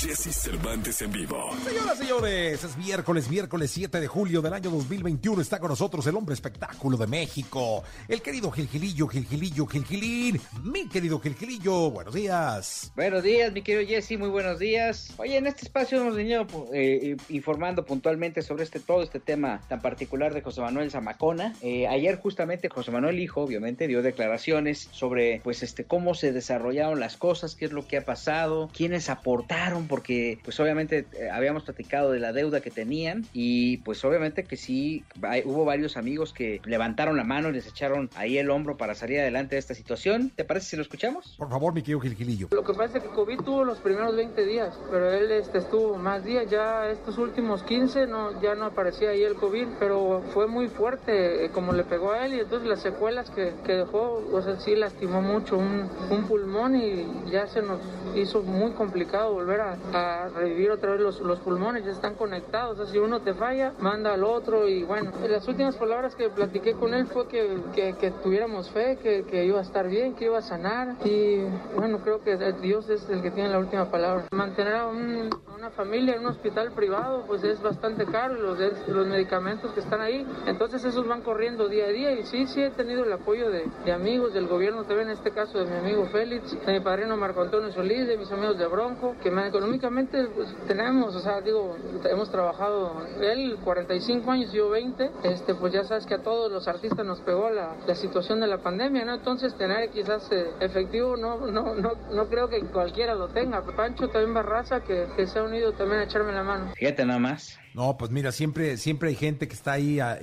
[0.00, 1.50] Jesse Cervantes en vivo.
[1.62, 5.42] Señoras, señores, es miércoles, miércoles 7 de julio del año 2021.
[5.42, 10.40] Está con nosotros el hombre espectáculo de México, el querido Gilgilillo, Gilgilillo, Gilgilín.
[10.64, 12.90] Mi querido Gilgilillo, buenos días.
[12.96, 15.12] Buenos días, mi querido Jesse, muy buenos días.
[15.18, 19.82] Oye, en este espacio hemos venido eh, informando puntualmente sobre este todo este tema tan
[19.82, 21.54] particular de José Manuel Zamacona.
[21.60, 27.00] Eh, ayer justamente José Manuel Hijo, obviamente, dio declaraciones sobre pues este cómo se desarrollaron
[27.00, 31.64] las cosas, qué es lo que ha pasado, quiénes aportaron, porque pues obviamente eh, habíamos
[31.64, 36.32] platicado de la deuda que tenían y pues obviamente que sí hay- hubo varios amigos
[36.32, 39.74] que levantaron la mano y les echaron ahí el hombro para salir adelante de esta
[39.74, 40.30] situación.
[40.34, 41.34] ¿Te parece si lo escuchamos?
[41.36, 42.48] Por favor, mi querido Gilgilillo.
[42.52, 45.96] Lo que pasa es que COVID tuvo los primeros 20 días, pero él este, estuvo
[45.96, 50.46] más días, ya estos últimos 15 no, ya no aparecía ahí el COVID, pero fue
[50.46, 54.24] muy fuerte eh, como le pegó a él y entonces las secuelas que, que dejó,
[54.32, 57.80] o sea, sí lastimó mucho un, un pulmón y ya se nos
[58.14, 62.78] hizo muy complicado volver a, a revivir otra vez los, los pulmones, ya están conectados,
[62.78, 66.28] o sea, si uno te falla, manda al otro y bueno, las últimas palabras que
[66.30, 70.14] platiqué con él fue que, que, que tuviéramos fe, que, que iba a estar bien,
[70.14, 70.96] que iba a sanar.
[71.04, 71.40] Y
[71.74, 74.24] bueno, creo que Dios es el que tiene la última palabra.
[74.32, 78.58] Mantener a, un- una familia en un hospital privado pues es bastante caro los,
[78.88, 82.12] los medicamentos que están ahí, entonces esos van corriendo día a día.
[82.12, 85.30] Y sí, sí he tenido el apoyo de, de amigos del gobierno, también en este
[85.32, 88.66] caso de mi amigo Félix, de mi padrino Marco Antonio Solís, de mis amigos de
[88.66, 91.76] Bronco, que me- económicamente pues, tenemos, o sea, digo,
[92.10, 96.66] hemos trabajado, él 45 años, yo 20, este, pues ya sabes que a todos los
[96.68, 99.14] artistas nos pegó la, la situación de la pandemia, ¿no?
[99.14, 103.64] Entonces tener quizás eh, efectivo no, no, no, no creo que cualquiera lo tenga.
[103.76, 106.72] Pancho también Barraza que, que se ha unido también a echarme la mano.
[106.76, 107.58] Fíjate nada más.
[107.72, 110.18] No, pues mira, siempre, siempre hay gente que está ahí a- eh,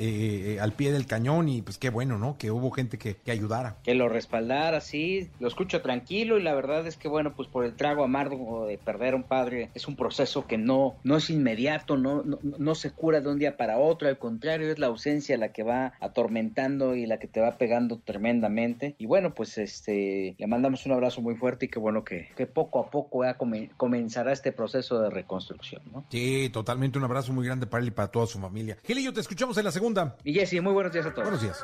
[0.55, 2.37] eh, al pie del cañón y pues qué bueno, ¿no?
[2.37, 3.77] Que hubo gente que, que ayudara.
[3.83, 7.63] que lo respaldara, sí, lo escucho tranquilo y la verdad es que bueno, pues por
[7.63, 11.95] el trago amargo de perder un padre es un proceso que no, no es inmediato,
[11.97, 15.37] no, no, no se cura de un día para otro, al contrario es la ausencia
[15.37, 20.35] la que va atormentando y la que te va pegando tremendamente y bueno, pues este,
[20.37, 23.35] le mandamos un abrazo muy fuerte y que bueno que, que poco a poco ya
[23.37, 26.05] come- comenzará este proceso de reconstrucción, ¿no?
[26.09, 28.77] Sí, totalmente un abrazo muy grande para él y para toda su familia.
[28.85, 30.15] Gilillo, te escuchamos en la segunda.
[30.23, 31.23] Y Jesse, muy buenos días a todos.
[31.29, 31.63] Buenos días.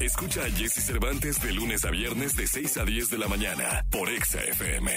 [0.00, 3.84] Escucha a Jesse Cervantes de lunes a viernes de 6 a 10 de la mañana
[3.90, 4.90] por Exa FM.